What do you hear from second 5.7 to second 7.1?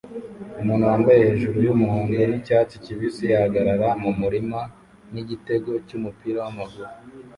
cyumupira wamaguru